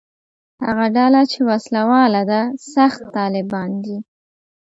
هغه 0.65 0.85
ډله 0.97 1.21
چې 1.31 1.39
وسله 1.49 1.81
واله 1.89 2.21
ده 2.31 2.41
«سخت 2.73 3.01
طالبان» 3.17 3.71
دي. 3.85 3.97